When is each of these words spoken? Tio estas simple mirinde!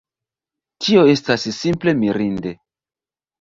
Tio 0.85 1.03
estas 1.13 1.45
simple 1.59 1.95
mirinde! 2.01 2.55